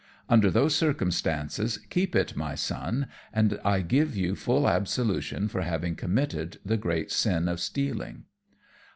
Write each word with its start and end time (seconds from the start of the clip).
"Under 0.27 0.49
those 0.49 0.73
circumstances 0.75 1.77
keep 1.91 2.15
it, 2.15 2.35
my 2.35 2.55
Son, 2.55 3.05
and 3.31 3.59
I 3.63 3.81
give 3.81 4.17
you 4.17 4.35
full 4.35 4.67
absolution 4.67 5.47
for 5.47 5.61
having 5.61 5.93
committed 5.95 6.57
the 6.65 6.75
great 6.75 7.11
sin 7.11 7.47
of 7.47 7.59
stealing." 7.59 8.23